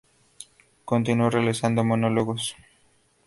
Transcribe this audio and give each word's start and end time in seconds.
Continuó 0.83 1.29
realizando 1.29 1.83
monólogos. 1.83 2.55